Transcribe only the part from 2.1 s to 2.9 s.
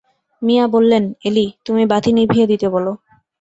নিভিয়ে দিতে বল।